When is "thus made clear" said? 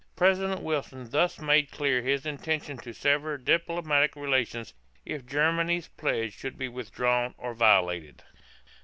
1.11-2.01